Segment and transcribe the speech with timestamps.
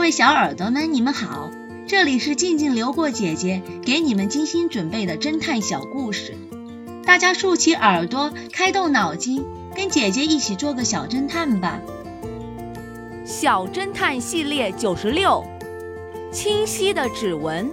[0.00, 1.50] 各位小耳朵们，你们好，
[1.86, 6.34] 这里是静静流过姐姐给你们精心准备的侦探小故事，
[7.04, 9.44] 大家竖起耳朵，开动脑筋，
[9.76, 11.82] 跟姐姐一起做个小侦探吧。
[13.26, 15.44] 小侦探系列九十六，
[16.32, 17.70] 清晰的指纹。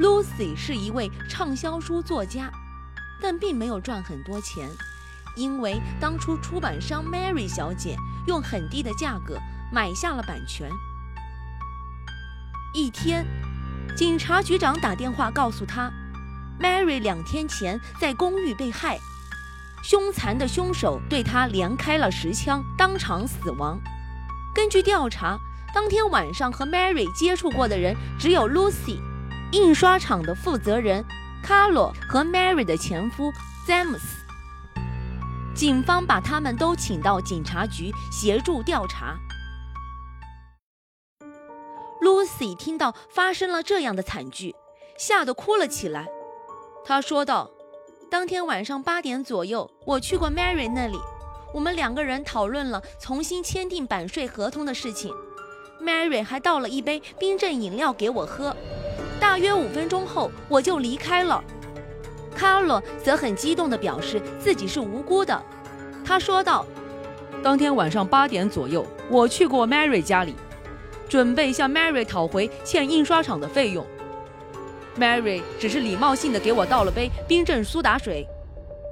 [0.00, 2.50] Lucy 是一位畅销书作家，
[3.20, 4.66] 但并没有赚很多钱，
[5.36, 7.96] 因为当初出版商 Mary 小姐
[8.26, 9.38] 用很低的价格
[9.72, 10.70] 买下了版权。
[12.74, 13.24] 一天，
[13.96, 15.90] 警察局长打电话告诉他
[16.60, 18.98] ，Mary 两天前在公寓被害。
[19.82, 23.78] 凶残的凶手对他连开了十枪，当场死亡。
[24.54, 25.38] 根据调查，
[25.74, 28.98] 当天晚上和 Mary 接触过的人只有 Lucy、
[29.52, 31.04] 印刷厂的负责人
[31.42, 33.30] 卡洛和 Mary 的前夫
[33.66, 34.23] 詹姆斯。
[35.54, 39.16] 警方把他们都请到警察局协助调查。
[42.02, 44.54] Lucy 听到发生了这样的惨剧，
[44.98, 46.08] 吓得哭了起来。
[46.84, 47.50] 她说道。
[48.10, 50.96] 当天晚上八点左右，我去过 Mary 那里，
[51.52, 55.12] 我们两个人讨论了重新签订版税合同的事情。
[55.80, 58.54] Mary 还倒了一杯冰镇饮料给我喝。
[59.18, 61.42] 大约五分钟后，我就离开了。
[62.44, 65.42] 卡洛则很激动地表示自己是无辜的。
[66.04, 66.66] 他说道
[67.42, 70.34] ：“当天晚上八点左右，我去过 Mary 家里，
[71.08, 73.86] 准备向 Mary 讨回欠印刷厂的费用。”
[75.00, 78.26] Mary 只是礼貌性的给我倒了杯冰镇苏打水，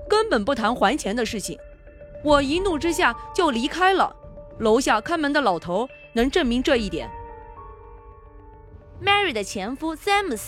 [0.08, 1.58] 根本不谈还钱的事情。
[2.24, 4.16] 我一怒之下就离开了。
[4.60, 7.06] 楼下看门的老头能证明这一点。
[9.04, 10.40] Mary 的前夫 James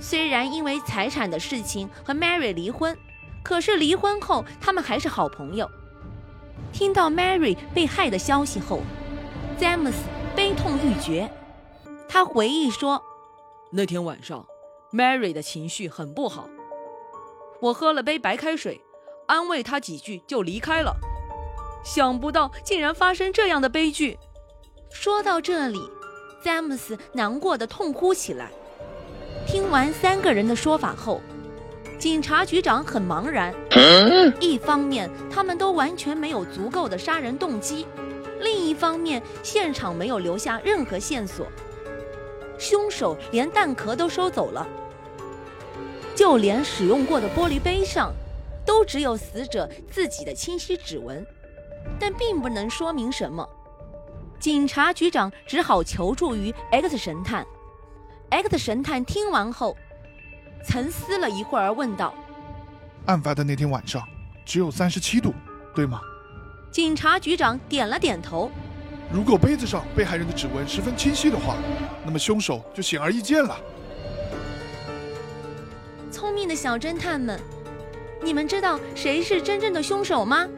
[0.00, 2.96] 虽然因为财产的事情和 Mary 离婚，
[3.42, 5.70] 可是离婚后他们还是好朋友。
[6.72, 8.80] 听到 Mary 被害的消息后
[9.58, 9.98] 詹姆斯
[10.34, 11.30] 悲痛欲绝。
[12.08, 13.02] 他回忆说
[13.72, 14.46] ：“那天晚上。”
[14.92, 16.48] Mary 的情绪很不好，
[17.60, 18.80] 我喝了杯白开水，
[19.26, 20.96] 安慰她几句就离开了。
[21.84, 24.16] 想不到竟然发生这样的悲剧。
[24.92, 25.80] 说到这里，
[26.44, 28.52] 詹姆斯难过的痛哭起来。
[29.46, 31.20] 听完三个人的说法后，
[31.98, 33.54] 警察局长很茫然。
[34.40, 37.86] 一方面，他们都完全没有足够的杀人动机；
[38.40, 41.46] 另一方面，现场没有留下任何线索，
[42.58, 44.66] 凶手连弹壳都收走了。
[46.14, 48.12] 就连使用过的玻璃杯上，
[48.64, 51.24] 都只有死者自己的清晰指纹，
[51.98, 53.46] 但并不能说明什么。
[54.38, 57.46] 警察局长只好求助于 X 神探。
[58.34, 59.76] X 神探听完后，
[60.66, 62.12] 沉思了一会儿，问道
[63.06, 64.02] ：“案发的那天晚上
[64.44, 65.32] 只有三十七度，
[65.72, 66.00] 对吗？”
[66.72, 68.50] 警察局长点了点头。
[69.12, 71.54] 如果杯子上被害人的指纹十分清晰的话，
[72.04, 73.56] 那么凶手就显而易见了。
[76.10, 77.40] 聪明的小侦探们，
[78.20, 80.48] 你们知道谁是真正的凶手吗？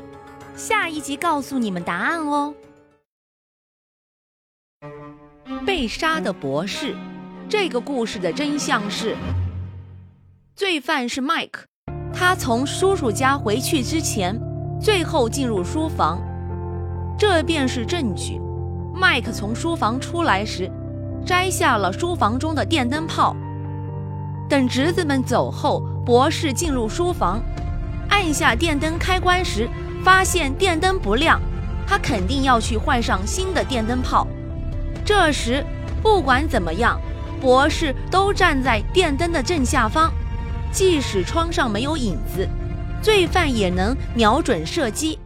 [0.56, 2.54] 下一集告诉你们答案哦。
[5.66, 6.96] 被杀的博士，
[7.48, 9.16] 这个故事的真相是：
[10.56, 11.60] 罪犯是 Mike，
[12.12, 14.36] 他从叔叔家回去之前，
[14.80, 16.20] 最后进入书房，
[17.16, 18.40] 这便是证据。
[18.96, 20.68] Mike 从书房出来时，
[21.24, 23.36] 摘下了书房中的电灯泡。
[24.48, 27.40] 等侄子们走后，博士进入书房，
[28.08, 29.68] 按下电灯开关时，
[30.02, 31.40] 发现电灯不亮，
[31.86, 34.26] 他肯定要去换上新的电灯泡。
[35.04, 35.64] 这时，
[36.02, 37.00] 不管怎么样，
[37.40, 40.10] 博士都站在电灯的正下方，
[40.72, 42.48] 即使窗上没有影子，
[43.00, 45.18] 罪犯也能瞄准射击。